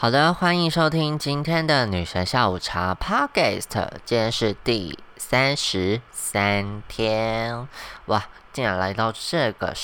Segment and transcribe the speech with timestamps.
[0.00, 3.86] 好的，欢迎收听今天的女神下午茶 Podcast。
[4.06, 7.68] 今天是第三十三天，
[8.06, 9.74] 哇，竟然来到这个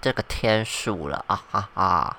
[0.00, 2.16] 这个天数了啊哈哈！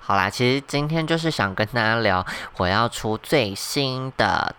[0.00, 2.24] 好啦，其实今天就是想跟大家聊，
[2.56, 4.54] 我要出最新的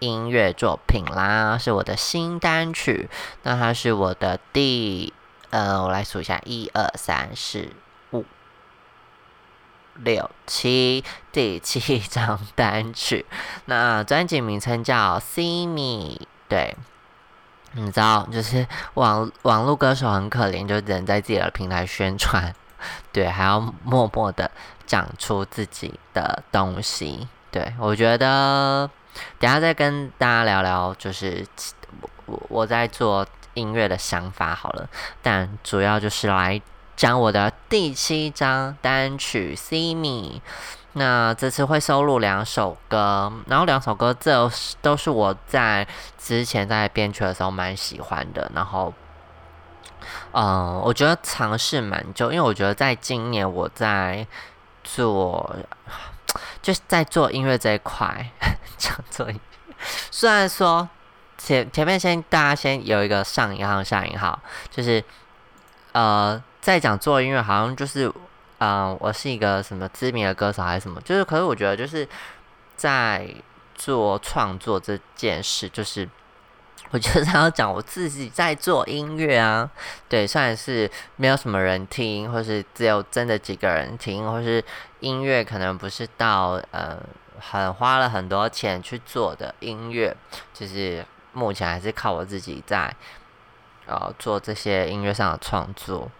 [0.00, 3.08] 音乐作品啦，是我的新单曲。
[3.44, 5.14] 那它是我的第
[5.48, 7.70] 呃，我来数一下，一二三四。
[10.02, 13.26] 六七第七张单曲，
[13.66, 16.16] 那专辑名称叫《See Me》。
[16.48, 16.76] 对，
[17.72, 22.54] 你知道，就是网网络歌手很可怜，就只能在自己的平台宣传，
[23.12, 24.50] 对，还要默默的
[24.86, 27.28] 讲出自己的东西。
[27.50, 28.88] 对我觉得，
[29.38, 31.46] 等下再跟大家聊聊，就是
[32.26, 34.88] 我我在做音乐的想法好了，
[35.22, 36.60] 但主要就是来。
[37.00, 40.38] 讲我的第七张单曲《See Me》，
[40.92, 44.50] 那这次会收录两首歌，然后两首歌这
[44.82, 48.92] 都是我在之前在编曲的时候蛮喜欢的，然后，
[50.32, 54.26] 嗯，我觉得尝试蛮久，因为我觉得在今年我在
[54.84, 55.56] 做，
[56.60, 58.30] 就是在做音乐这一块，
[58.76, 59.26] 讲做，
[60.10, 60.86] 虽然说
[61.38, 64.38] 前前面先大家先有一个上引号下引号，
[64.70, 65.02] 就是
[65.92, 66.42] 呃。
[66.60, 68.12] 在讲做音乐，好像就是，
[68.58, 71.00] 嗯，我是一个什么知名的歌手还是什么？
[71.00, 72.06] 就是，可是我觉得就是
[72.76, 73.26] 在
[73.74, 76.06] 做创作这件事，就是
[76.92, 79.70] 我觉得他要讲我自己在做音乐啊。
[80.08, 84.62] 对，虽然是没有什么人听，或是只有真的几个人听，或是
[85.00, 86.98] 音乐可能不是到呃
[87.38, 90.14] 很花了很多钱去做的音乐，
[90.52, 92.94] 就是目前还是靠我自己在
[93.86, 96.10] 呃做这些音乐上的创作。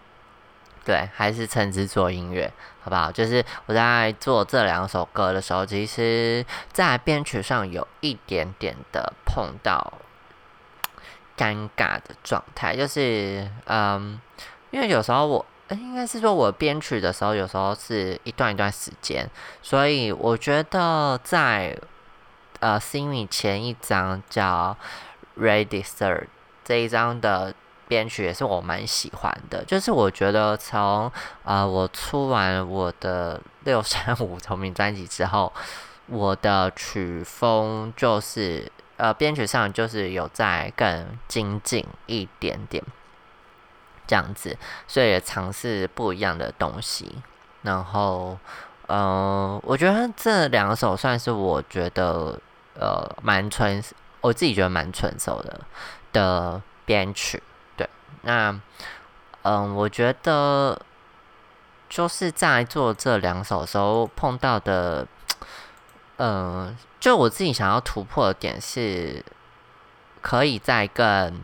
[0.83, 2.51] 对，还是称之做音乐，
[2.83, 3.13] 好不好？
[3.13, 9.93] 就是我在做这两首歌的时候，其实在编曲上有一点点的碰到
[11.37, 14.19] 尴尬的状态，就是嗯，
[14.71, 19.29] 因为有时候我应该是说我编曲的时候，有时候是一段一段时间，
[19.63, 21.77] 所以我觉得在
[22.61, 24.75] 呃心里前一张叫
[25.41, 26.23] 《Ready Sir》
[26.65, 27.55] 这一张的。
[27.91, 31.11] 编曲也是我蛮喜欢的，就是我觉得从
[31.43, 35.53] 呃我出完我的六三五 同名专辑之后，
[36.07, 42.81] 我的曲风就是呃编曲上就是有在更精进一点点
[44.07, 44.57] 这样子，
[44.87, 47.17] 所以也尝试不一样的东西。
[47.63, 48.39] 然后
[48.87, 52.39] 嗯，我觉得这两首算是我觉得
[52.75, 53.83] 呃蛮纯，
[54.21, 55.61] 我自己觉得蛮纯熟的
[56.13, 57.43] 的编曲。
[58.23, 58.61] 那，
[59.43, 60.81] 嗯，我觉得
[61.89, 65.07] 就是在做这两首时候碰到的，
[66.17, 69.25] 嗯，就我自己想要突破的点是，
[70.21, 71.41] 可以在更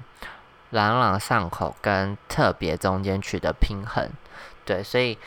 [0.70, 4.10] 朗朗上口跟特别中间取得平衡，
[4.64, 5.18] 对，所以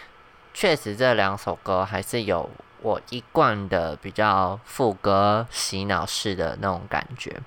[0.54, 2.50] 确实这两首歌还是有
[2.82, 7.42] 我一贯的比较副歌洗脑式的那种感觉。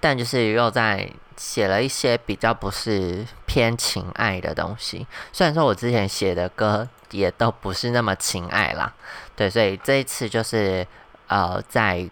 [0.00, 1.12] 但就是又在
[1.44, 8.94] 写了一些比较不是偏情爱的东西，虽然说我之前写的歌也都不是那么情爱啦，
[9.34, 10.86] 对，所以这一次就是
[11.26, 12.08] 呃，在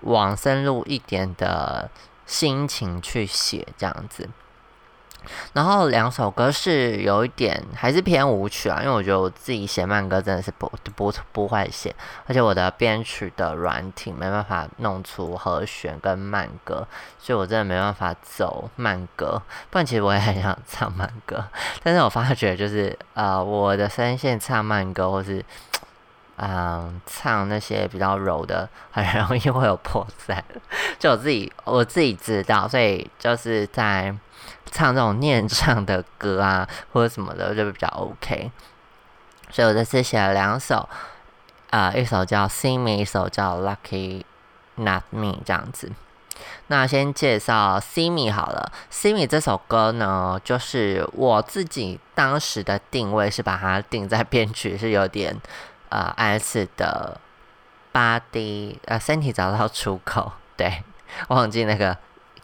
[0.00, 1.88] 往深入一点的
[2.26, 4.28] 心情去写这样子。
[5.52, 11.94] 然后两首歌是有一点还是偏舞曲啊，因为我觉得我自己写慢歌真的是不不不会写，
[12.26, 16.86] 而且我的编曲的软体没办法弄出和弦跟慢歌，
[17.18, 19.40] 所以我真的没办法走慢歌。
[19.70, 21.44] 不然其实我也很想唱慢歌，
[21.82, 25.44] 但是我发觉就是呃我的声线唱慢歌或是
[26.36, 30.38] 嗯唱那些比较柔的，很容易会有破绽，
[30.98, 34.14] 就我自己我自己知道，所以就是在。
[34.70, 38.50] 唱这种念唱的歌啊，或者什么的，就比较 OK。
[39.50, 40.88] 所以我这次写了两首，
[41.70, 44.22] 啊，一首叫《See Me》，一首叫《Lucky
[44.76, 45.92] Not Me》这样子。
[46.68, 55.38] 那先介绍《See Me》好了，《See Me》这首歌呢，就是我自己当时的定位是把它定在编曲是有点
[55.90, 57.20] 呃 S 的
[57.92, 60.82] 八 D 呃身体找到出口，对，
[61.28, 61.96] 忘记那个。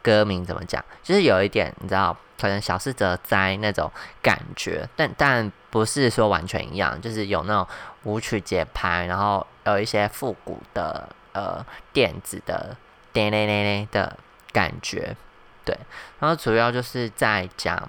[0.03, 0.85] 歌名怎么讲？
[1.03, 3.91] 就是有一点，你知道，可能小四则哉那种
[4.23, 7.67] 感觉，但但不是说完全一样，就是有那种
[8.05, 12.77] 舞曲节拍，然后有一些复古的呃电子的
[13.13, 14.17] 叮铃铃铃的
[14.53, 15.17] 感觉，
[15.65, 15.77] 对。
[16.19, 17.89] 然后主要就是在讲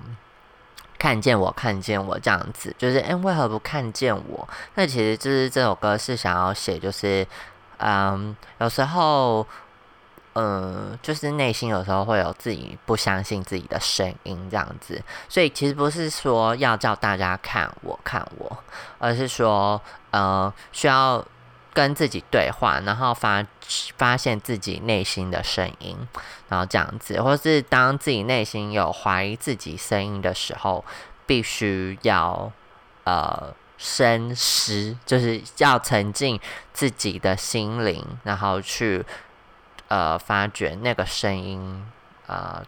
[0.98, 4.48] 看见我，看见我这样子，就是哎，为何不看见我？
[4.76, 7.26] 那其实就是这首歌是想要写，就是
[7.78, 9.48] 嗯，有时候，
[10.42, 18.64] 嗯，就是内心有时候会有自己不相信自己的声音这样子，所以其实不是说要叫大家看我看我，
[19.00, 19.82] 而是说，
[20.12, 21.22] 呃，需要
[21.74, 23.46] 跟自己对话，然后发
[23.98, 25.98] 发现自己内心的声音。
[26.48, 30.86] 然后这样子，或是当自己内心有怀疑自己声音的时候，
[31.26, 32.50] 必须要
[33.04, 36.40] 呃深思，就是要沉浸
[36.72, 39.06] 自己的心灵，然后去
[39.90, 41.86] 呃发掘那个声音，
[42.26, 42.64] 呃，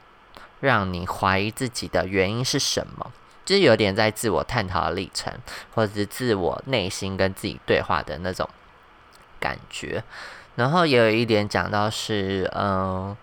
[0.59, 3.11] 让你怀疑自己的原因是什么，
[3.45, 5.33] 就是有点在自我探讨的历程，
[5.73, 8.47] 或者是自我内心跟自己对话的那种
[9.39, 10.03] 感觉。
[10.55, 13.15] 然后也有一点讲到是，嗯。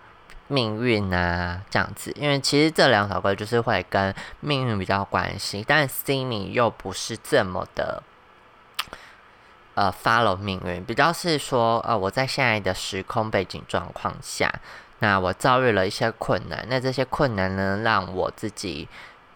[0.50, 8.02] 命运啊，这样子，因为其实这两首歌就是会跟命运比较关系，但 Simi 又不是这么的，
[9.78, 14.52] 呃，follow 命运，比较是说，呃，我在现在的时空背景状况下，
[14.98, 18.88] 那我遭遇了一些困难，那这些困难呢，让我自己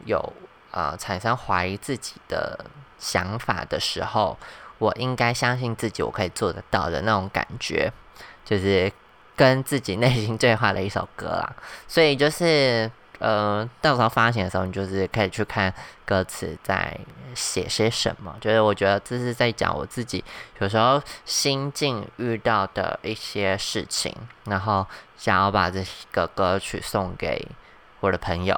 [0.04, 0.32] 有
[0.72, 2.64] 呃产生怀疑自己的
[2.98, 4.36] 想法的时候，
[4.78, 7.92] 我应该相信自己，我可以做得到的那种感觉，
[8.44, 8.92] 就是。
[9.34, 11.56] 跟自己内心对话的一首歌啦，
[11.88, 12.88] 所以就是，
[13.22, 15.72] 呃，到时候发行的时候，你就是可以去看
[16.04, 16.98] 歌词在
[17.36, 18.36] 写些什么。
[18.40, 20.24] 就是我觉得这是在讲我自己
[20.58, 24.12] 有时候心境遇到的一些事情，
[24.46, 24.84] 然后
[25.16, 27.46] 想要把这个歌曲送给
[28.00, 28.56] 我的朋友，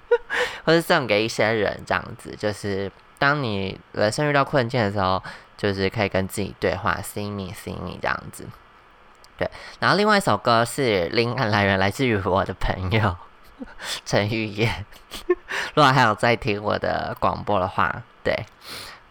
[0.64, 2.34] 或者送给一些人，这样子。
[2.34, 5.22] 就是当你人生遇到困境的时候，
[5.58, 8.46] 就是可以跟自己对话，see me，see me，这样子。
[9.36, 9.50] 对，
[9.80, 13.14] 然后另外一首歌是灵感来源来自于我的朋友
[14.04, 14.84] 陈玉燕，
[15.74, 18.34] 如果还有在听我的广播的话，对，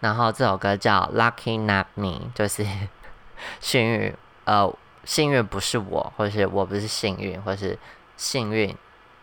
[0.00, 2.66] 然后这首歌叫 Lucky Not Me，就是
[3.60, 4.14] 幸运，
[4.44, 4.72] 呃，
[5.04, 7.78] 幸运不是我，或是我不是幸运，或是
[8.16, 8.74] 幸运，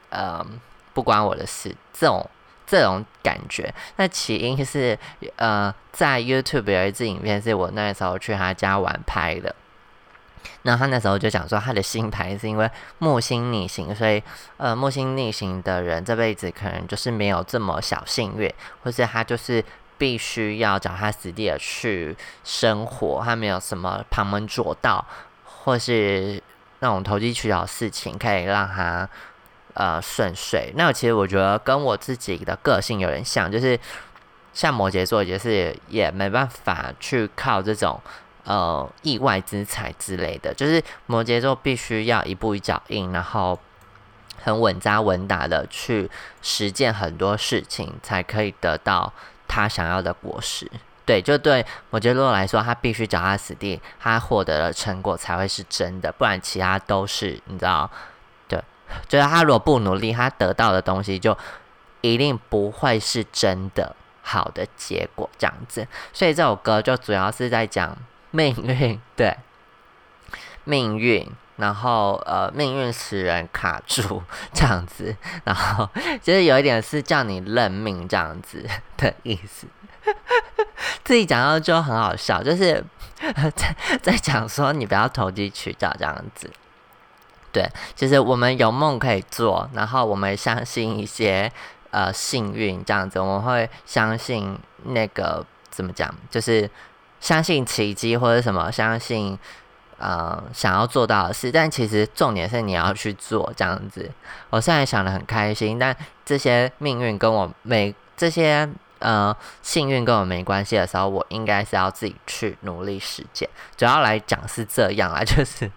[0.10, 0.45] 呃，
[0.94, 2.30] 不关我的事，这种
[2.66, 3.74] 这种感觉。
[3.98, 4.98] 那起因是，
[5.36, 9.54] 呃，在 YouTube 有一支影片是我那时候去他家玩拍的。
[10.68, 12.68] 那他那时候就讲说，他的星盘是因为
[12.98, 14.22] 木星逆行，所以
[14.58, 18.52] 呃，木星逆行的人这辈子可能就是没有这么小幸运，
[18.82, 19.64] 或是他就是
[20.00, 25.06] 必须要脚踏实地的去生活，他没有什么旁门左道，
[25.44, 26.42] 或是
[26.80, 29.08] 那种投机取巧的事情可以让他
[29.76, 30.74] 呃顺遂。
[30.76, 33.80] 那其实我觉得跟我自己的个性有点像，就是
[34.52, 38.02] 像摩羯座，也是也没办法去靠这种。
[38.45, 43.59] 呃，意外之财之类的，就是摩羯座必须要一步一脚印，然后
[44.44, 46.07] 很稳扎稳打的去
[46.44, 49.12] 实践很多事情，才可以得到
[49.47, 50.69] 他想要的果实。
[51.07, 57.89] 对，就对摩羯座来说，他必须脚踏实地，他获得了成果才会是真的，不然其他都是你知道？
[58.47, 58.63] 对，
[59.07, 61.36] 就是他如果不努力，他得到的东西就
[62.01, 65.88] 一定不会是真的好的结果，这样子。
[66.13, 67.97] 所以这首歌就主要是在讲。
[68.36, 69.38] 命运对
[70.66, 74.22] 命运，然后呃，命运使人卡住
[74.54, 75.16] 这样子，
[75.46, 75.88] 然后
[76.22, 78.68] 其实有一点是叫你认命这样子
[78.98, 79.68] 的意思。
[81.06, 82.84] 自己讲到就很好笑，就是
[83.56, 86.52] 在在讲说你不要投机取巧这样子。
[87.54, 91.50] 对，其实我们有梦可以做，然后我们相信一些
[91.92, 96.69] 呃幸运这样子，我们会相信那个怎么讲，就是。
[97.19, 99.38] 相信奇迹或者什么，相信
[99.98, 104.12] 呃想要做到的事，但其实重点是你要去做这样子。
[104.50, 108.69] 我虽然想的很开心，但这些命运跟我没这些
[109.00, 113.50] 呃幸运跟我没关系的时候，我应该是要自己去努力实践。
[113.76, 115.72] 主要来讲是这样啊， 就是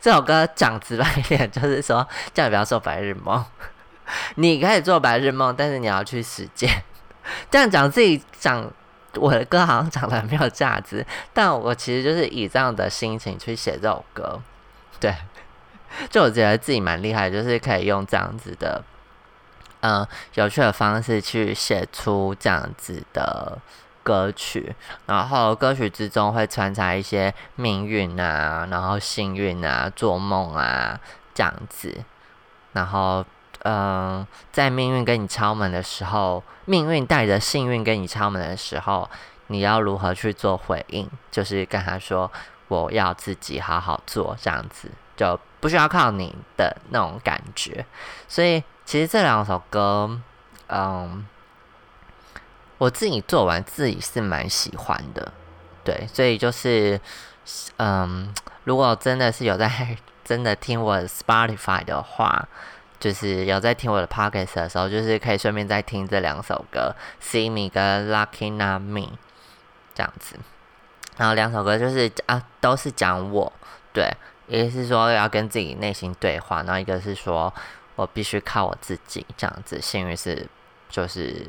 [0.00, 3.44] 这首歌讲直白一点，就是说叫你不要做白日梦，
[4.36, 6.84] 你可以做白日梦，但是你要去实践。
[7.50, 8.70] 这样讲自己讲。
[9.16, 14.40] 我的歌好像讲的没有价值，但我其实就是以这样的心情去写这首歌，
[15.00, 15.14] 对，
[16.10, 18.82] 就我觉得自己蛮厉害，就是可以用这样子的，
[19.80, 23.58] 嗯，有趣的方式去写出这样子的
[24.02, 24.74] 歌曲，
[25.06, 30.98] 然后歌曲之中会穿插一些命运啊，然后幸运啊，做梦啊
[31.34, 32.04] 这样子，
[32.72, 33.24] 然后。
[33.64, 39.08] 嗯，在命运跟你敲门的时候，命运带着幸运跟你敲门的时候，
[39.46, 41.08] 你要如何去做回应？
[41.30, 42.30] 就是跟他说
[42.68, 47.86] ：“我要自己好好做，这样子就不需要靠你的那种感觉。”
[48.28, 50.20] 所以，其实这两首歌，
[50.68, 51.26] 嗯，
[52.76, 55.32] 我自己做完自己是蛮喜欢的，
[55.82, 57.00] 对，所以就是
[57.78, 58.30] 嗯，
[58.64, 62.46] 如果真的是有在 真的听我 Spotify 的话。
[63.04, 69.10] 就是有在听我的 podcast 的时候，就是可以顺便再听这两首歌，See Me 跟 Lucky Not Me
[69.94, 70.36] 这样子。
[71.18, 73.52] 然后两首歌就是啊，都是讲我，
[73.92, 74.10] 对，
[74.48, 77.52] 一个是说要跟自己内心对话，然后一个是说
[77.94, 79.78] 我必须靠我自己这样子。
[79.82, 80.48] 幸运是
[80.88, 81.46] 就是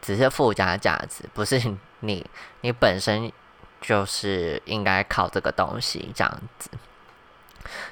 [0.00, 1.60] 只是附加价值，不是
[2.00, 2.24] 你
[2.62, 3.30] 你本身
[3.82, 6.70] 就是应该靠这个东西这样子。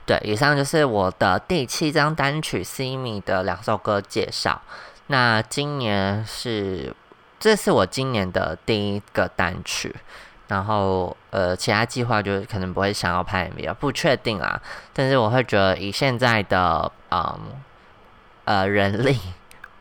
[0.06, 4.60] 对，以上就是我的第七张单曲《See Me》的两首歌介绍。
[5.08, 6.94] 那今年是，
[7.38, 9.94] 这是我今年的第一个单曲。
[10.48, 14.60] 然后，呃，其他计划就是可能不会想要拍 MV，啊不确定啊。
[14.92, 17.40] 但是我会觉得，以现在的嗯
[18.44, 19.18] 呃人力，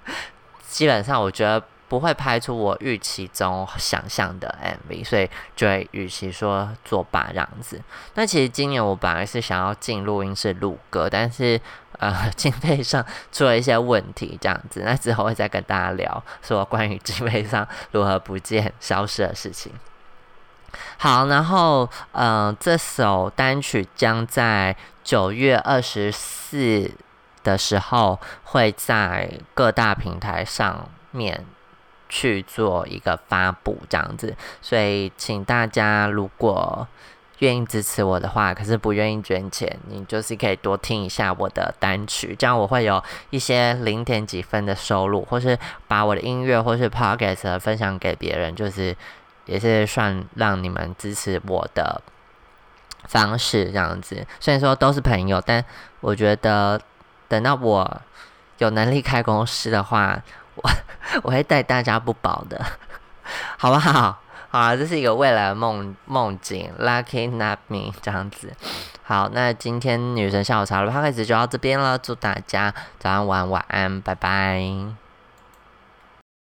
[0.67, 1.63] 基本上我觉得。
[1.91, 7.81] 不会拍出我预期中想象的 MV，所以就会与其说作罢这样子。
[8.13, 11.59] 那其实今年我本来是想要进录音室录歌，但是
[11.99, 14.83] 呃 经费上出了一些问题这样子。
[14.85, 19.73] 那之后会再跟大家聊说关于经费上如何不见消失的事情。
[20.97, 26.89] 好，然后嗯这首单曲将在九月二十四
[27.43, 31.45] 的时候会在各大平台上面。
[32.11, 36.85] 去做一个发布这样子，所以请大家如果
[37.39, 48.93] 愿意支持我的话，可是不愿意捐钱，你就是可以多听一下我的单曲，这样我会有一些零点几分的收入，或是把我的音乐或是 podcast 分享给别人，就是
[49.45, 52.01] 也是算让你们支持我的
[53.05, 54.27] 方式这样子。
[54.41, 55.63] 虽然说都是朋友，但
[56.01, 56.79] 我觉得
[57.29, 58.01] 等到我
[58.57, 60.21] 有能力开公司的话。
[60.55, 60.69] 我
[61.23, 62.63] 我会待大家不薄的，
[63.57, 63.91] 好不好？
[64.49, 68.53] 好啊，这是一个未来的梦梦境，Lucky Not Me 这样子。
[69.01, 75.00] 好，那今天女神下午茶的 p 开始就到这边了，祝大家早上、晚、晚安，拜拜。